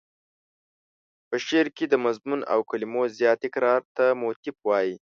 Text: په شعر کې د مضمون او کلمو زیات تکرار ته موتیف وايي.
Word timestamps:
په 1.27 1.35
شعر 1.45 1.67
کې 1.75 1.85
د 1.89 1.95
مضمون 2.05 2.41
او 2.53 2.59
کلمو 2.69 3.03
زیات 3.17 3.37
تکرار 3.45 3.81
ته 3.95 4.05
موتیف 4.21 4.57
وايي. 4.67 4.95